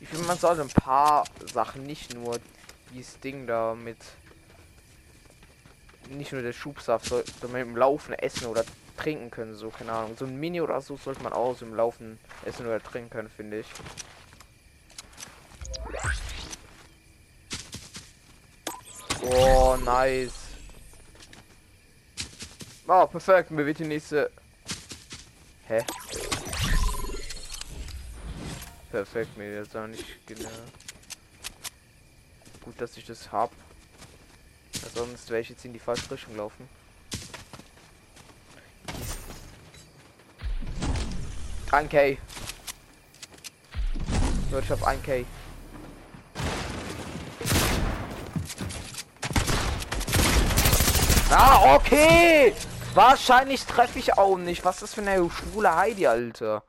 Ich 0.00 0.08
finde, 0.08 0.26
man 0.26 0.38
sollte 0.38 0.62
ein 0.62 0.68
paar 0.68 1.24
Sachen, 1.52 1.82
nicht 1.84 2.14
nur 2.14 2.38
dieses 2.92 3.18
Ding 3.20 3.46
da 3.46 3.74
mit 3.74 3.98
nicht 6.10 6.32
nur 6.32 6.42
der 6.42 6.52
Schubsaft, 6.52 7.06
soll, 7.06 7.24
man 7.50 7.60
im 7.60 7.76
Laufen 7.76 8.12
essen 8.14 8.46
oder 8.46 8.64
trinken 8.96 9.30
können, 9.30 9.54
so, 9.54 9.70
keine 9.70 9.92
Ahnung. 9.92 10.16
So 10.16 10.24
ein 10.24 10.38
Mini 10.38 10.60
oder 10.60 10.80
so 10.80 10.96
sollte 10.96 11.22
man 11.22 11.32
auch 11.32 11.56
so 11.56 11.66
im 11.66 11.74
Laufen 11.74 12.18
essen 12.44 12.66
oder 12.66 12.82
trinken 12.82 13.10
können, 13.10 13.30
finde 13.30 13.60
ich. 13.60 13.66
Oh, 19.22 19.76
nice. 19.84 20.32
Oh, 22.86 23.06
perfekt. 23.06 23.50
Mir 23.50 23.66
wird 23.66 23.80
die 23.80 23.84
nächste. 23.84 24.30
Hä? 25.66 25.84
Perfekt, 28.90 29.36
mir 29.36 29.56
jetzt 29.56 29.76
auch 29.76 29.88
nicht 29.88 30.26
genau. 30.26 30.48
Gut, 32.64 32.80
dass 32.80 32.96
ich 32.96 33.04
das 33.04 33.32
hab. 33.32 33.50
Sonst 34.94 35.30
wäre 35.30 35.40
ich 35.40 35.48
jetzt 35.50 35.64
in 35.64 35.72
die 35.72 35.78
falsche 35.78 36.10
Richtung 36.10 36.36
laufen. 36.36 36.68
1K. 41.70 42.18
Leute, 44.50 44.64
ich 44.64 44.70
hab 44.70 44.86
1K. 44.86 45.24
Ah, 51.30 51.74
okay! 51.74 52.54
Wahrscheinlich 52.94 53.66
treffe 53.66 53.98
ich 53.98 54.16
auch 54.16 54.38
nicht. 54.38 54.64
Was 54.64 54.76
ist 54.76 54.82
das 54.82 54.94
für 54.94 55.02
eine 55.02 55.28
schwule 55.28 55.74
Heidi, 55.76 56.06
Alter? 56.06 56.62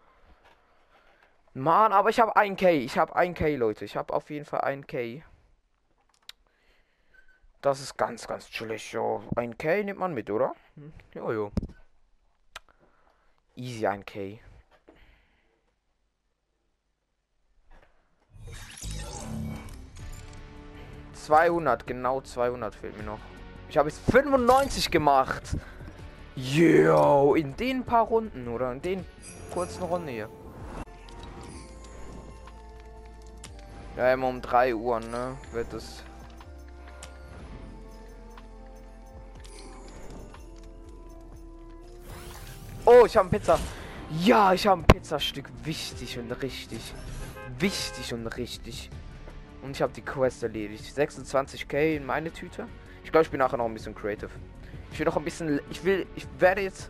Mann, 1.54 1.94
aber 1.94 2.10
ich 2.10 2.20
habe 2.20 2.36
1K. 2.36 2.72
Ich 2.72 2.98
habe 2.98 3.16
1K, 3.16 3.56
Leute. 3.56 3.86
Ich 3.86 3.96
habe 3.96 4.14
auf 4.14 4.30
jeden 4.30 4.46
Fall 4.46 4.62
1K. 4.62 5.22
Das 7.68 7.82
ist 7.82 7.98
ganz, 7.98 8.26
ganz 8.26 8.50
chillig. 8.50 8.94
Jo. 8.94 9.22
1K 9.36 9.84
nimmt 9.84 10.00
man 10.00 10.14
mit, 10.14 10.30
oder? 10.30 10.56
Hm. 10.76 10.94
Jo, 11.14 11.34
jo. 11.34 11.52
Easy 13.58 13.86
1K. 13.86 14.40
Zweihundert, 21.12 21.86
genau 21.86 22.22
200 22.22 22.74
fehlt 22.74 22.98
mir 22.98 23.04
noch. 23.04 23.20
Ich 23.68 23.78
habe 23.78 23.90
es 23.90 24.00
95 24.00 24.90
gemacht. 24.90 25.58
Yo, 26.38 27.36
in 27.36 27.58
den 27.58 27.84
paar 27.84 28.06
Runden 28.06 28.48
oder 28.48 28.72
in 28.72 28.82
den 28.82 29.06
kurzen 29.54 29.84
Runden 29.84 30.08
hier. 30.08 30.30
Ja, 33.98 34.14
immer 34.14 34.30
um 34.30 34.42
3 34.42 34.74
Uhr, 34.74 35.02
ne? 35.02 35.38
Wird 35.52 35.74
es 35.74 36.02
Oh, 42.90 43.06
ich 43.06 43.18
habe 43.18 43.28
Pizza. 43.28 43.60
Ja, 44.24 44.54
ich 44.54 44.66
habe 44.66 44.82
ein 44.82 44.86
Pizzastück. 44.86 45.50
Wichtig 45.66 46.18
und 46.20 46.32
richtig. 46.42 46.80
Wichtig 47.60 48.14
und 48.14 48.26
richtig. 48.28 48.90
Und 49.62 49.72
ich 49.72 49.82
habe 49.82 49.92
die 49.92 50.02
Quest 50.02 50.42
erledigt. 50.42 50.86
26k 50.98 51.98
in 51.98 52.06
meine 52.06 52.32
Tüte. 52.32 52.66
Ich 53.04 53.12
glaube, 53.12 53.26
ich 53.26 53.30
bin 53.30 53.40
nachher 53.40 53.58
noch 53.58 53.66
ein 53.66 53.74
bisschen 53.74 53.94
creative. 53.94 54.30
Ich 54.94 55.00
will 55.00 55.06
noch 55.06 55.18
ein 55.18 55.26
bisschen. 55.26 55.60
Ich 55.70 55.84
will. 55.84 56.08
Ich 56.16 56.26
werde 56.40 56.62
jetzt. 56.62 56.90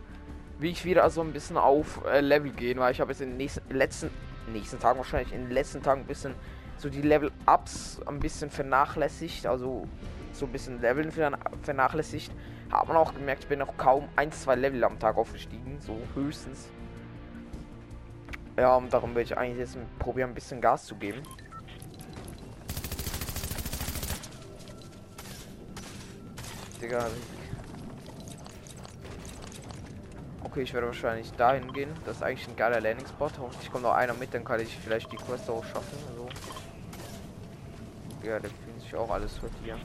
Wie 0.60 0.70
ich 0.70 0.84
wieder 0.84 1.10
so 1.10 1.20
ein 1.20 1.32
bisschen 1.32 1.56
auf 1.56 2.04
äh, 2.06 2.20
Level 2.20 2.52
gehen, 2.52 2.78
weil 2.78 2.92
ich 2.92 3.00
habe 3.00 3.10
jetzt 3.10 3.20
in 3.20 3.30
den 3.30 3.36
nächsten, 3.38 3.68
letzten. 3.74 4.10
Nächsten 4.52 4.78
Tagen 4.78 4.98
wahrscheinlich. 4.98 5.34
In 5.34 5.46
den 5.46 5.50
letzten 5.50 5.82
Tagen 5.82 6.02
ein 6.02 6.06
bisschen. 6.06 6.32
So 6.76 6.88
die 6.88 7.02
Level-Ups 7.02 8.02
ein 8.06 8.20
bisschen 8.20 8.50
vernachlässigt. 8.50 9.48
Also. 9.48 9.88
So 10.32 10.46
ein 10.46 10.52
bisschen 10.52 10.80
Leveln 10.80 11.10
vernachlässigt. 11.10 12.30
Hat 12.70 12.86
man 12.86 12.96
auch 12.98 13.14
gemerkt, 13.14 13.44
ich 13.44 13.48
bin 13.48 13.60
noch 13.60 13.76
kaum 13.76 14.08
ein, 14.16 14.30
zwei 14.30 14.54
Level 14.54 14.84
am 14.84 14.98
Tag 14.98 15.16
aufgestiegen. 15.16 15.80
So 15.80 15.98
höchstens. 16.14 16.68
Ja, 18.58 18.76
und 18.76 18.92
darum 18.92 19.14
will 19.14 19.22
ich 19.22 19.36
eigentlich 19.38 19.58
jetzt 19.58 19.78
probieren, 19.98 20.30
ein 20.30 20.34
bisschen 20.34 20.60
Gas 20.60 20.84
zu 20.84 20.96
geben. 20.96 21.22
Digga. 26.82 27.06
Okay, 30.44 30.62
ich 30.62 30.74
werde 30.74 30.88
wahrscheinlich 30.88 31.32
dahin 31.32 31.72
gehen. 31.72 31.90
Das 32.04 32.16
ist 32.16 32.22
eigentlich 32.22 32.48
ein 32.48 32.56
geiler 32.56 32.80
Landing-Spot. 32.80 33.30
Hoffentlich 33.38 33.70
kommt 33.70 33.84
noch 33.84 33.94
einer 33.94 34.14
mit, 34.14 34.34
dann 34.34 34.44
kann 34.44 34.60
ich 34.60 34.76
vielleicht 34.76 35.10
die 35.12 35.16
Quest 35.16 35.48
auch 35.48 35.64
schaffen. 35.64 35.98
Also. 36.10 36.28
Ja, 38.24 38.38
der 38.40 38.50
fühlt 38.50 38.80
sich 38.80 38.94
auch 38.94 39.10
alles 39.10 39.38
für 39.38 39.48
hier. 39.62 39.76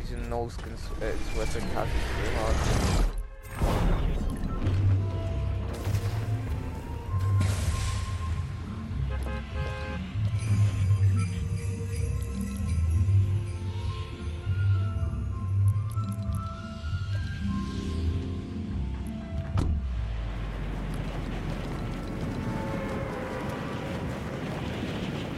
Oh, 0.00 0.06
diese 0.08 0.18
No-Skins 0.28 0.80
äh, 1.00 1.12
Sweater 1.32 1.58
ich 1.58 1.64
so 1.64 1.78
hart. 1.78 2.56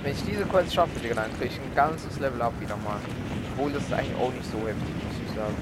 Wenn 0.03 0.13
ich 0.13 0.25
diese 0.25 0.45
Quest 0.45 0.75
schaffe, 0.75 0.99
Digga, 1.01 1.15
dann 1.15 1.33
kriege 1.39 1.47
ich 1.47 1.61
ein 1.61 1.75
ganzes 1.75 2.19
Level 2.19 2.43
up 2.43 2.53
wieder 2.61 2.77
mal. 2.77 2.99
Obwohl 3.55 3.73
das 3.73 3.83
ist 3.83 3.93
eigentlich 3.93 4.17
auch 4.17 4.33
nicht 4.33 4.51
so 4.51 4.59
heftig, 4.67 4.95
muss 5.07 5.29
ich 5.29 5.35
sagen. 5.37 5.55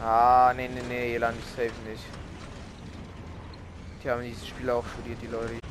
Ah, 0.00 0.52
nee, 0.54 0.68
nee, 0.68 0.82
nee, 0.88 1.10
hier 1.10 1.20
lande 1.20 1.40
ich 1.40 1.50
safe 1.50 1.72
nicht. 1.88 2.04
Die 4.02 4.10
haben 4.10 4.22
dieses 4.22 4.46
Spiel 4.46 4.70
auch 4.70 4.84
studiert, 4.86 5.18
die 5.22 5.26
Leute. 5.26 5.63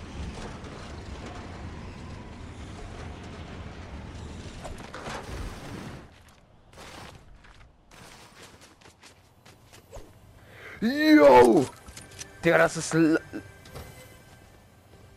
Digga, 12.44 12.58
das 12.58 12.76
ist... 12.78 12.94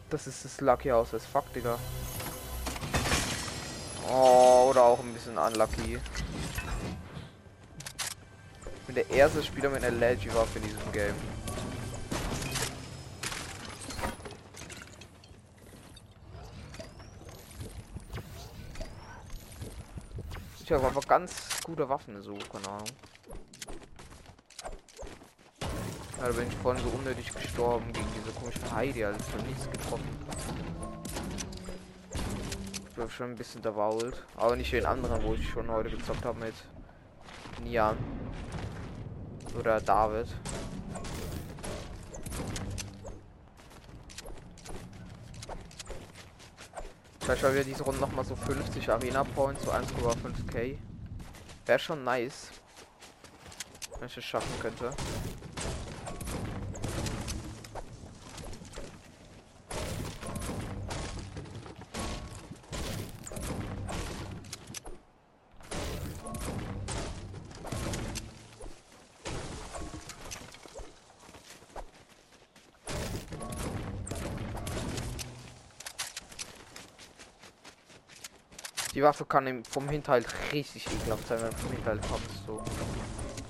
Das 0.08 0.26
ist 0.28 0.44
das 0.44 0.60
Lucky 0.60 0.92
aus 0.92 1.12
as 1.12 1.26
fuck, 1.26 1.52
Digga. 1.52 1.76
Oh, 4.08 4.68
oder 4.70 4.84
auch 4.84 5.00
ein 5.00 5.12
bisschen 5.12 5.36
unlucky. 5.36 5.98
Ich 8.64 8.86
bin 8.86 8.94
der 8.94 9.10
erste 9.10 9.42
Spieler 9.42 9.70
mit 9.70 9.82
einer 9.82 9.96
Legendwaffe 9.96 10.60
in 10.60 10.64
diesem 10.64 10.92
Game. 10.92 11.14
Ich 20.62 20.70
habe 20.70 20.86
aber 20.86 21.00
ganz 21.00 21.32
gute 21.64 21.88
Waffen 21.88 22.22
so, 22.22 22.38
keine 22.52 22.68
Ahnung 22.68 22.88
da 26.18 26.28
bin 26.32 26.48
ich 26.48 26.56
vorhin 26.56 26.82
so 26.82 26.90
unnötig 26.90 27.32
gestorben 27.32 27.92
gegen 27.92 28.06
diese 28.14 28.32
komische 28.38 28.74
Heidi, 28.74 29.04
also 29.04 29.18
ich 29.20 29.32
habe 29.34 29.42
nichts 29.44 29.70
getroffen. 29.70 30.08
Ich 32.90 32.98
habe 32.98 33.10
schon 33.10 33.30
ein 33.30 33.36
bisschen 33.36 33.62
derwault, 33.62 34.24
aber 34.36 34.56
nicht 34.56 34.72
wie 34.72 34.78
in 34.78 34.86
anderen, 34.86 35.22
wo 35.22 35.34
ich 35.34 35.48
schon 35.48 35.70
heute 35.70 35.90
gezockt 35.90 36.24
habe 36.24 36.38
mit 36.40 36.54
Nian. 37.62 37.96
Oder 39.58 39.80
David. 39.80 40.28
Vielleicht 47.20 47.42
haben 47.42 47.54
wir 47.54 47.64
diese 47.64 47.82
Runde 47.82 48.00
noch 48.00 48.12
mal 48.12 48.24
so 48.24 48.36
50 48.36 48.88
Arena 48.88 49.24
Points, 49.24 49.64
so 49.64 49.72
1,5k. 49.72 50.78
Wäre 51.66 51.78
schon 51.78 52.04
nice. 52.04 52.50
Wenn 53.98 54.06
ich 54.06 54.16
es 54.16 54.24
schaffen 54.24 54.60
könnte. 54.60 54.90
Die 78.96 79.02
Waffe 79.02 79.26
kann 79.26 79.62
vom 79.66 79.90
Hinterhalt 79.90 80.26
richtig 80.54 80.86
ekelhaft 80.86 81.28
sein, 81.28 81.38
wenn 81.42 81.52
vom 81.52 81.70
Hinterhalt 81.70 82.00
kommst. 82.08 82.46
So. 82.46 82.64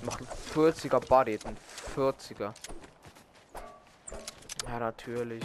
Macht 0.03 0.19
40er 0.53 0.99
Body, 0.99 1.39
ein 1.45 1.55
40er. 1.95 2.51
Ja, 4.67 4.79
natürlich. 4.79 5.41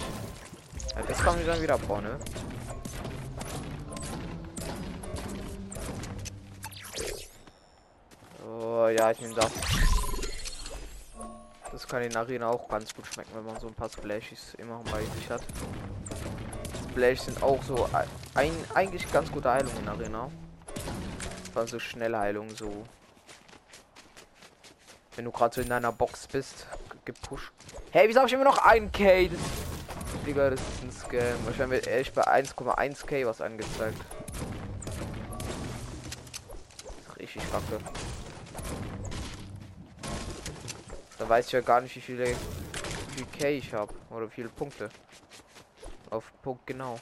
Ja, 0.96 1.02
das 1.06 1.18
kann 1.18 1.38
ich 1.38 1.46
dann 1.46 1.62
wieder 1.62 1.78
bauen, 1.78 2.02
ne? 2.02 2.18
Oh, 8.44 8.88
ja, 8.88 9.12
ich 9.12 9.20
nehme 9.20 9.34
das. 9.34 9.52
Das 11.70 11.86
kann 11.86 12.02
in 12.02 12.16
Arena 12.16 12.48
auch 12.48 12.68
ganz 12.68 12.92
gut 12.92 13.06
schmecken, 13.06 13.30
wenn 13.34 13.46
man 13.46 13.60
so 13.60 13.68
ein 13.68 13.74
paar 13.74 13.88
Splashies 13.88 14.54
immer 14.58 14.82
bei 14.90 15.04
sich 15.14 15.30
hat. 15.30 15.44
Splash 16.90 17.20
sind 17.20 17.40
auch 17.40 17.62
so 17.62 17.88
ein, 18.34 18.52
eigentlich 18.74 19.10
ganz 19.12 19.30
gute 19.30 19.50
Heilung 19.50 19.72
in 19.78 19.88
Arena. 19.88 20.30
Also 21.54 21.78
schnelle 21.78 22.18
Heilung 22.18 22.50
so. 22.50 22.84
Wenn 25.16 25.26
du 25.26 25.30
gerade 25.30 25.54
so 25.54 25.60
in 25.60 25.68
deiner 25.68 25.92
Box 25.92 26.26
bist, 26.26 26.66
gepusht. 27.04 27.52
Hey, 27.90 28.08
wieso 28.08 28.20
habe 28.20 28.28
ich 28.28 28.32
immer 28.32 28.44
noch 28.44 28.58
1k? 28.58 29.30
Das, 29.30 29.40
Digga, 30.26 30.50
das 30.50 30.60
ist 30.60 30.82
ein 30.82 30.92
Scam. 30.92 31.44
Wahrscheinlich 31.44 31.84
wird 31.84 31.94
echt 31.94 32.14
bei 32.14 32.22
1,1k 32.22 33.26
was 33.26 33.40
angezeigt. 33.40 33.98
Richtig 37.18 37.42
kacke. 37.50 37.78
Da 41.18 41.28
weiß 41.28 41.46
ich 41.46 41.52
ja 41.52 41.60
gar 41.60 41.80
nicht, 41.80 41.94
wie 41.94 42.00
viele 42.00 42.26
wie 42.26 42.36
viel 43.16 43.26
K 43.26 43.48
ich 43.50 43.74
habe 43.74 43.92
oder 44.10 44.26
wie 44.26 44.34
viele 44.34 44.48
Punkte. 44.48 44.88
Auf 46.10 46.32
Punkt 46.42 46.66
genau. 46.66 46.98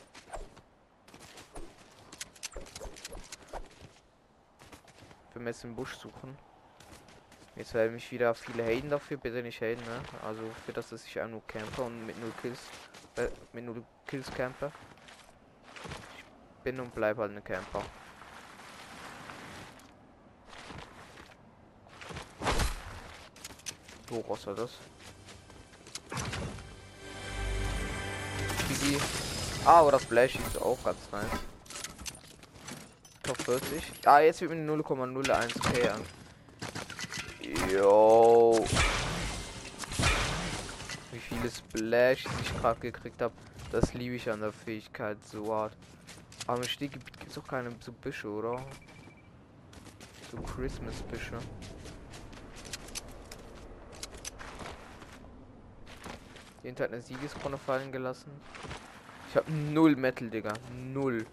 Wir 5.40 5.44
müssen 5.44 5.70
im 5.70 5.74
Busch 5.74 5.94
suchen. 5.94 6.36
Jetzt 7.56 7.72
werden 7.72 7.94
mich 7.94 8.12
wieder 8.12 8.34
viele 8.34 8.62
Hayden 8.62 8.90
dafür, 8.90 9.16
bitte 9.16 9.42
nicht 9.42 9.58
Hayden, 9.62 9.82
ne? 9.86 10.02
Also 10.22 10.42
für 10.66 10.74
das, 10.74 10.90
dass 10.90 11.02
ich 11.06 11.18
auch 11.18 11.28
nur 11.28 11.40
camper 11.46 11.86
und 11.86 12.04
mit 12.04 12.20
null 12.20 12.30
Kills, 12.42 12.60
äh, 13.16 13.28
mit 13.54 13.64
null 13.64 13.82
Kills 14.06 14.30
camper. 14.34 14.70
Ich 16.58 16.62
bin 16.62 16.78
und 16.78 16.94
bleib 16.94 17.16
halt 17.16 17.30
eine 17.30 17.40
Camper. 17.40 17.82
Wo 24.08 24.22
war 24.28 24.54
das? 24.54 24.72
Ah, 29.64 29.80
aber 29.80 29.92
das 29.92 30.04
Flash 30.04 30.34
ist 30.34 30.60
auch 30.60 30.84
ganz 30.84 30.98
nice. 31.10 31.49
Top 33.30 33.42
40. 33.42 33.82
Ah, 34.06 34.18
jetzt 34.18 34.40
wird 34.40 34.50
mir 34.50 34.56
0,01k 34.56 35.88
an. 35.88 36.00
Yo. 37.70 38.66
Wie 41.12 41.18
viele 41.20 41.48
Splash 41.48 42.24
ich 42.42 42.60
gerade 42.60 42.80
gekriegt 42.80 43.22
habe, 43.22 43.32
das 43.70 43.94
liebe 43.94 44.16
ich 44.16 44.28
an 44.28 44.40
der 44.40 44.50
Fähigkeit 44.52 45.16
so 45.24 45.54
hart. 45.54 45.76
Aber 46.48 46.56
im 46.56 46.64
Stehgebiet 46.64 47.20
gibt 47.20 47.30
es 47.30 47.38
auch 47.38 47.46
keine 47.46 47.70
so 47.78 47.92
Büsche, 47.92 48.28
oder? 48.28 48.66
So 50.32 50.38
Christmas-Büsche. 50.38 51.38
Inter 56.64 56.82
hat 56.82 56.92
eine 56.92 57.00
Siegeskrone 57.00 57.58
fallen 57.58 57.92
gelassen. 57.92 58.32
Ich 59.28 59.36
habe 59.36 59.52
null 59.52 59.94
Metal, 59.94 60.28
Digga. 60.28 60.52
Null. 60.92 61.24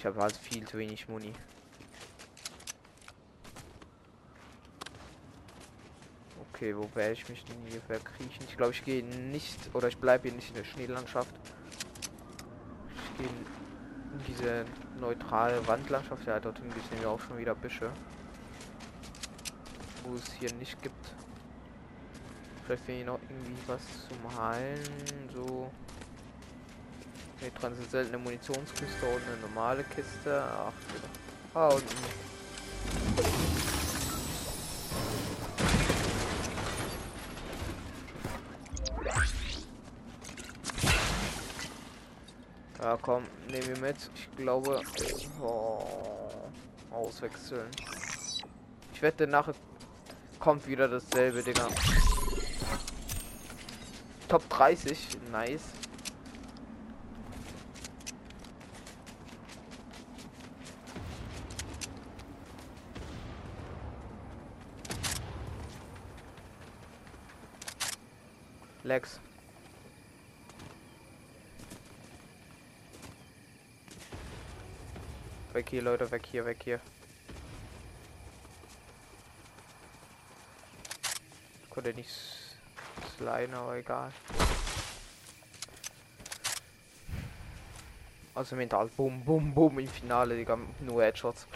Ich 0.00 0.06
habe 0.06 0.22
also 0.22 0.40
viel 0.40 0.66
zu 0.66 0.78
wenig 0.78 1.06
Muni. 1.10 1.34
Okay, 6.54 6.74
wo 6.74 6.88
werde 6.94 7.12
ich 7.12 7.28
mich 7.28 7.44
denn 7.44 7.56
hier 7.68 7.82
verkriechen? 7.82 8.46
Ich 8.48 8.56
glaube, 8.56 8.72
ich 8.72 8.82
gehe 8.82 9.04
nicht 9.04 9.58
oder 9.74 9.88
ich 9.88 9.98
bleibe 9.98 10.28
hier 10.28 10.32
nicht 10.32 10.48
in 10.48 10.54
der 10.54 10.64
Schneelandschaft. 10.64 11.34
Ich 12.94 13.18
gehe 13.18 13.26
in 13.26 14.24
diese 14.26 14.64
neutrale 14.98 15.66
Wandlandschaft. 15.68 16.26
Ja, 16.26 16.40
dorthin 16.40 16.70
gibt 16.70 16.82
es 16.86 16.90
nämlich 16.92 17.06
auch 17.06 17.20
schon 17.20 17.36
wieder 17.36 17.54
Büsche 17.54 17.92
wo 20.04 20.14
es 20.14 20.32
hier 20.34 20.52
nicht 20.54 20.80
gibt. 20.82 21.14
Vielleicht 22.64 22.84
finde 22.84 23.00
ich 23.00 23.06
noch 23.06 23.20
irgendwie 23.28 23.56
was 23.66 23.82
zum 24.08 24.42
Heilen. 24.42 25.30
So. 25.34 25.70
Eine 27.40 27.50
dran 27.52 27.74
sind 27.74 27.90
seltene 27.90 28.18
Munitionskiste 28.18 29.06
und 29.06 29.22
eine 29.26 29.36
normale 29.40 29.82
Kiste. 29.84 30.44
Ach, 30.44 30.72
bitte. 30.92 31.08
Ah, 31.54 31.68
und. 31.68 31.82
Ja, 42.82 42.98
komm, 43.00 43.24
nehmen 43.48 43.68
wir 43.68 43.78
mit. 43.78 43.96
Ich 44.14 44.36
glaube. 44.36 44.82
Oh, 45.40 45.86
auswechseln. 46.90 47.70
Ich 48.92 49.00
wette, 49.00 49.26
nachher 49.26 49.54
kommt 50.38 50.66
wieder 50.66 50.88
dasselbe, 50.88 51.42
Digga. 51.42 51.68
Top 54.28 54.46
30, 54.50 55.18
nice. 55.32 55.62
Lex. 68.90 69.20
Weg 75.52 75.68
hier, 75.68 75.82
Leute, 75.82 76.10
weg 76.10 76.26
hier, 76.26 76.44
weg 76.44 76.60
hier. 76.64 76.80
konnte 81.70 81.94
nicht 81.94 82.10
sliden, 83.16 83.54
aber 83.54 83.76
egal. 83.76 84.12
Also 88.34 88.56
mental, 88.56 88.88
boom, 88.96 89.24
boom, 89.24 89.54
boom 89.54 89.78
im 89.78 89.86
Finale, 89.86 90.36
Digga, 90.36 90.58
nur 90.80 91.04
Headshots. 91.04 91.46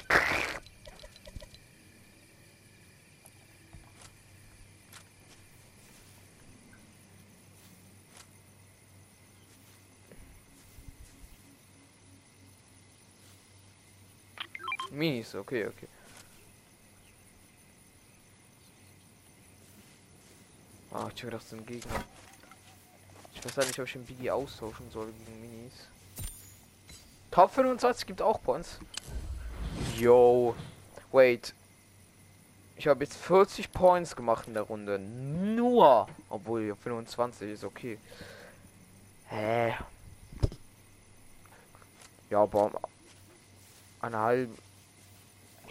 Mies, 14.95 15.35
okay, 15.35 15.67
okay. 15.67 15.89
Ah, 20.93 21.09
ich 21.13 21.21
gedacht, 21.21 21.43
das 21.43 21.51
sind 21.51 21.67
Gegner. 21.67 22.05
Ich 23.35 23.45
weiß 23.45 23.57
halt 23.57 23.67
nicht, 23.67 23.81
ob 23.81 23.87
ich 23.87 23.93
den 23.93 24.05
Biggie 24.05 24.31
austauschen 24.31 24.89
soll 24.93 25.13
gegen 25.13 25.41
Minis. 25.41 25.73
Top 27.33 27.53
25 27.53 28.07
gibt 28.07 28.23
auch 28.23 28.41
Points. 28.41 28.79
Yo. 29.99 30.55
Wait. 31.11 31.53
Ich 32.77 32.87
habe 32.87 33.03
jetzt 33.03 33.17
40 33.17 33.73
Points 33.73 34.15
gemacht 34.15 34.47
in 34.47 34.55
der 34.55 34.63
Runde. 34.63 35.01
Nur. 35.01 36.07
Obwohl 36.29 36.77
25 36.77 37.51
ist 37.51 37.65
okay. 37.65 37.99
Hä? 39.27 39.75
Ja, 42.31 42.43
aber 42.43 42.71
eine 44.01 44.19
halbe. 44.19 44.55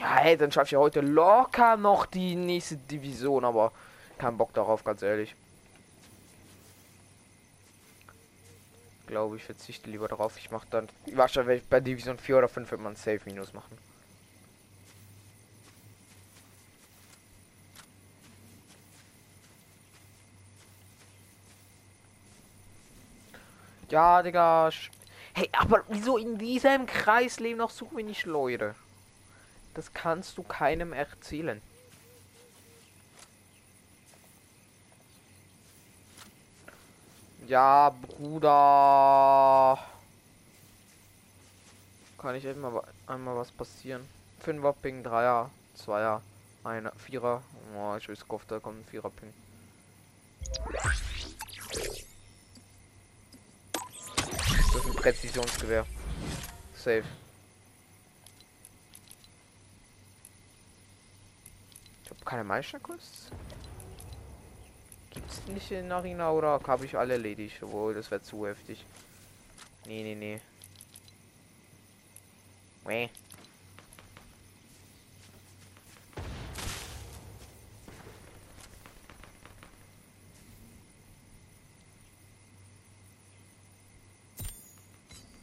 Ja, 0.03 0.17
hey, 0.17 0.35
dann 0.35 0.51
schaffe 0.51 0.67
ich 0.67 0.75
heute 0.75 0.99
locker 0.99 1.77
noch 1.77 2.05
die 2.05 2.35
nächste 2.35 2.75
Division, 2.75 3.45
aber 3.45 3.71
kein 4.17 4.35
Bock 4.37 4.53
darauf, 4.53 4.83
ganz 4.83 5.01
ehrlich. 5.01 5.33
Glaube 9.07 9.37
ich, 9.37 9.43
verzichte 9.45 9.89
lieber 9.89 10.09
darauf. 10.09 10.37
Ich 10.37 10.51
mache 10.51 10.67
dann 10.69 10.89
wahrscheinlich 11.13 11.63
bei 11.69 11.79
Division 11.79 12.17
4 12.17 12.37
oder 12.37 12.49
5 12.49 12.69
wird 12.71 12.81
man 12.81 12.97
Safe 12.97 13.21
Minus 13.23 13.53
machen. 13.53 13.77
Ja, 23.89 24.21
Digga. 24.21 24.69
Hey, 25.33 25.49
aber 25.53 25.85
wieso 25.87 26.17
in 26.17 26.37
diesem 26.37 26.87
Kreis 26.87 27.39
leben 27.39 27.59
noch 27.59 27.69
so 27.69 27.87
wenig 27.95 28.25
Leute? 28.25 28.75
Das 29.73 29.93
kannst 29.93 30.38
du 30.38 30.43
keinem 30.43 30.93
erzählen. 30.93 31.62
Ja, 37.47 37.89
Bruder. 37.89 39.77
Kann 42.17 42.36
ich 42.36 42.47
einmal, 42.47 42.83
einmal 43.05 43.36
was 43.36 43.51
passieren? 43.51 44.07
Fünfer 44.39 44.73
Ping, 44.73 45.03
Dreier, 45.03 45.49
Zweier, 45.75 46.21
einer, 46.63 46.91
Vierer. 46.93 47.43
Oh, 47.75 47.95
ich 47.97 48.07
weiß, 48.07 48.25
gehofft, 48.25 48.49
da 48.49 48.59
kommt 48.59 48.79
ein 48.79 48.86
Vierer 48.86 49.09
Ping. 49.09 49.33
Das 54.73 54.75
ist 54.75 54.86
ein 54.86 54.95
Präzisionsgewehr. 54.95 55.86
Safe. 56.75 57.03
Ich 62.03 62.09
habe 62.09 62.12
keine 62.25 62.43
Meisterkunst. 62.43 63.31
Gibt's 65.12 65.41
nicht 65.47 65.71
in 65.71 65.91
Arena 65.91 66.31
oder 66.31 66.59
habe 66.65 66.86
ich 66.86 66.97
alle 66.97 67.13
erledigt? 67.13 67.62
Obwohl, 67.62 67.93
das 67.93 68.09
wäre 68.09 68.21
zu 68.21 68.47
heftig. 68.47 68.86
Nee, 69.86 70.03
nee, 70.03 70.15
nee. 70.15 70.41
Mäh. 72.86 73.09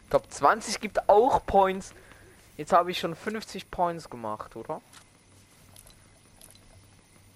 Ich 0.03 0.11
glaube 0.11 0.29
20 0.29 0.81
gibt 0.81 1.09
auch 1.09 1.47
Points. 1.47 1.95
Jetzt 2.57 2.73
habe 2.73 2.91
ich 2.91 2.99
schon 2.99 3.15
50 3.15 3.71
Points 3.71 4.11
gemacht, 4.11 4.57
oder? 4.57 4.83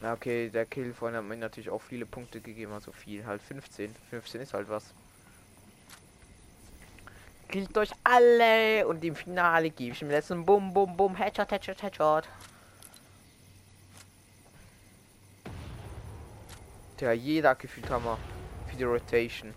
Na 0.04 0.12
okay, 0.12 0.50
der 0.50 0.66
Kill 0.66 0.92
vorhin 0.92 1.16
hat 1.16 1.24
mir 1.24 1.34
natürlich 1.34 1.70
auch 1.70 1.80
viele 1.80 2.04
Punkte 2.04 2.38
gegeben, 2.38 2.72
also 2.74 2.92
viel, 2.92 3.24
halt 3.24 3.40
15. 3.40 3.96
15 4.10 4.42
ist 4.42 4.52
halt 4.52 4.68
was. 4.68 4.92
Killt 7.48 7.74
euch 7.78 7.90
alle 8.04 8.86
und 8.86 9.02
im 9.02 9.16
Finale 9.16 9.70
gebe 9.70 9.94
ich 9.94 10.02
im 10.02 10.10
letzten 10.10 10.44
Bum 10.44 10.74
Bum 10.74 10.94
Bum 10.94 11.16
Headshot 11.16 11.50
Headshot 11.50 11.82
Headshot. 11.82 12.28
Der 17.00 17.14
jeder 17.14 17.54
gefühlt 17.54 17.88
haben 17.88 18.04
wir 18.04 18.18
für 18.68 18.76
die 18.76 18.84
Rotation. 18.84 19.54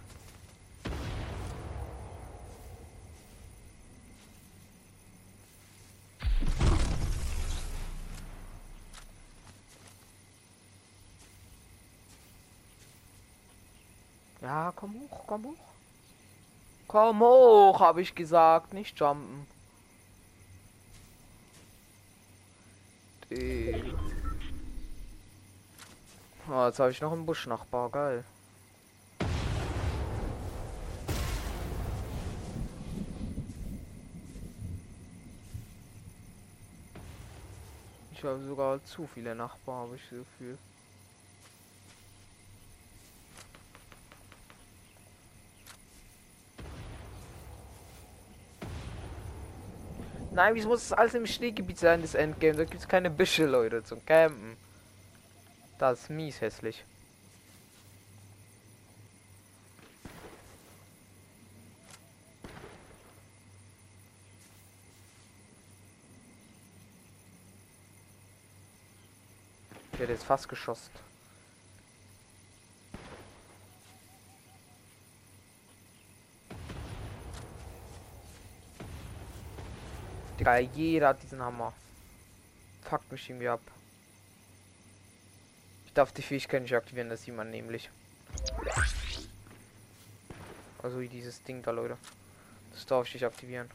Ja, 14.47 14.71
komm 15.27 15.43
hoch, 15.43 15.73
komm 16.87 17.19
hoch. 17.19 17.79
Habe 17.79 18.01
ich 18.01 18.15
gesagt, 18.15 18.73
nicht 18.73 18.97
jumpen. 18.99 19.45
Oh, 26.49 26.65
jetzt 26.65 26.79
habe 26.79 26.91
ich 26.91 27.01
noch 27.01 27.11
einen 27.11 27.25
Buschnachbar, 27.25 27.89
geil. 27.89 28.23
Ich 38.13 38.23
habe 38.23 38.43
sogar 38.47 38.83
zu 38.85 39.05
viele 39.13 39.35
Nachbarn, 39.35 39.87
habe 39.87 39.95
ich 39.97 40.01
so 40.09 40.25
viel. 40.37 40.57
Nein, 50.37 50.53
wieso 50.53 50.67
muss 50.67 50.83
es 50.83 50.93
alles 50.93 51.15
im 51.15 51.25
Schneegebiet 51.25 51.79
sein, 51.79 52.03
das 52.03 52.13
Endgame? 52.13 52.53
Da 52.53 52.63
gibt 52.63 52.79
es 52.79 52.87
keine 52.87 53.09
Büsche, 53.09 53.47
Leute, 53.47 53.83
zum 53.83 54.05
Campen. 54.05 54.55
Das 55.79 56.01
ist 56.01 56.09
mies 56.11 56.39
hässlich. 56.39 56.85
Ich 69.93 69.99
werde 69.99 70.13
jetzt 70.13 70.23
fast 70.23 70.47
geschossen. 70.47 70.91
Digga, 80.47 80.59
jeder 80.59 81.07
hat 81.09 81.21
diesen 81.21 81.41
Hammer. 81.41 81.73
Fuckt 82.83 83.11
mich 83.11 83.29
irgendwie 83.29 83.49
ab. 83.49 83.59
Ich 85.85 85.93
darf 85.93 86.13
die 86.13 86.21
Fähigkeit 86.21 86.61
nicht 86.61 86.73
aktivieren, 86.73 87.09
das 87.09 87.23
sieht 87.23 87.35
man 87.35 87.51
nämlich. 87.51 87.89
Also 90.81 91.01
wie 91.01 91.09
dieses 91.09 91.43
Ding 91.43 91.61
da, 91.63 91.71
Leute. 91.71 91.97
Das 92.71 92.85
darf 92.85 93.07
ich 93.07 93.15
nicht 93.15 93.25
aktivieren. 93.25 93.69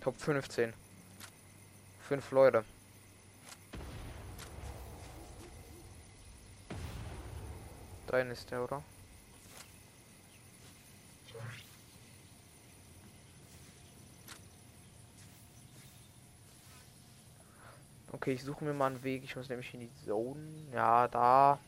Top 0.00 0.16
15. 0.16 0.72
Fünf 2.06 2.30
Leute. 2.30 2.64
Dein 8.06 8.30
ist 8.30 8.48
der, 8.50 8.62
oder? 8.62 8.82
Okay, 18.22 18.34
ich 18.34 18.44
suche 18.44 18.64
mir 18.64 18.72
mal 18.72 18.86
einen 18.86 19.02
Weg. 19.02 19.24
Ich 19.24 19.34
muss 19.34 19.48
nämlich 19.48 19.74
in 19.74 19.80
die 19.80 19.90
Zone. 20.06 20.38
Ja, 20.72 21.08
da. 21.08 21.58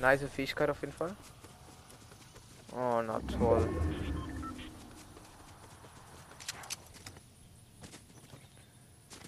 Nice 0.00 0.24
Fähigkeit 0.28 0.70
auf 0.70 0.80
jeden 0.80 0.92
Fall. 0.92 1.14
Oh, 2.72 3.00
na 3.00 3.20
toll. 3.38 4.17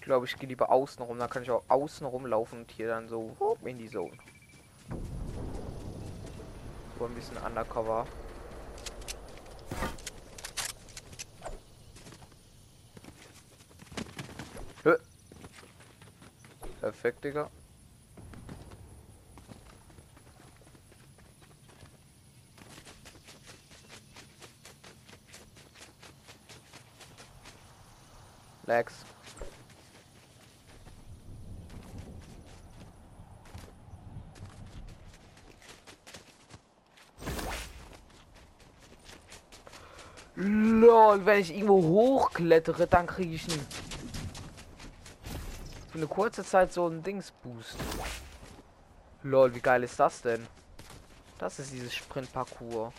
Glaube, 0.01 0.25
ich 0.25 0.35
gehe 0.37 0.49
lieber 0.49 0.69
außen 0.71 1.01
rum. 1.03 1.19
Dann 1.19 1.29
kann 1.29 1.43
ich 1.43 1.51
auch 1.51 1.63
außen 1.67 2.05
rumlaufen 2.05 2.61
und 2.61 2.71
hier 2.71 2.87
dann 2.87 3.07
so 3.07 3.35
in 3.63 3.77
die 3.77 3.89
Zone. 3.89 4.17
So 6.99 7.05
ein 7.05 7.15
bisschen 7.15 7.37
undercover. 7.37 8.05
Hö. 14.83 14.97
Perfekt, 16.79 17.23
Digga. 17.23 17.49
Lex. 28.65 29.00
Lol, 41.21 41.25
wenn 41.27 41.39
ich 41.39 41.53
irgendwo 41.53 41.83
hochklettere, 41.83 42.87
dann 42.87 43.05
kriege 43.05 43.35
ich 43.35 43.47
einen 43.47 43.67
für 45.91 45.97
eine 45.97 46.07
kurze 46.07 46.43
Zeit 46.43 46.73
so 46.73 46.87
ein 46.87 47.03
Dings-Boost. 47.03 47.77
Lol, 49.23 49.53
wie 49.53 49.59
geil 49.59 49.83
ist 49.83 49.99
das 49.99 50.21
denn? 50.21 50.47
Das 51.37 51.59
ist 51.59 51.73
dieses 51.73 51.93
Sprint-Parcours. 51.93 52.93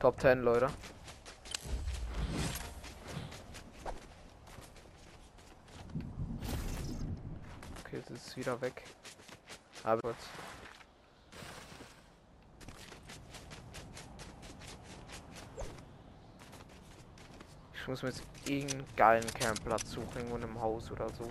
Top 0.00 0.20
10, 0.20 0.40
Leute. 0.40 0.70
Ist 8.16 8.36
wieder 8.36 8.60
weg. 8.60 8.82
Aber 9.82 10.00
kurz. 10.00 10.16
Ich 17.74 17.88
muss 17.88 18.02
mir 18.02 18.08
jetzt 18.08 18.22
irgendeinen 18.46 18.86
geilen 18.96 19.34
Campplatz 19.34 19.90
suchen, 19.90 20.08
irgendwo 20.16 20.36
in 20.36 20.44
einem 20.44 20.60
Haus 20.60 20.90
oder 20.90 21.08
so. 21.10 21.28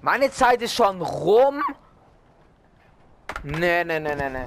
Meine 0.00 0.30
Zeit 0.30 0.62
ist 0.62 0.74
schon 0.74 1.02
rum. 1.02 1.62
Nee, 3.42 3.84
nee, 3.84 4.00
nee, 4.00 4.14
nee, 4.14 4.30
nee. 4.30 4.44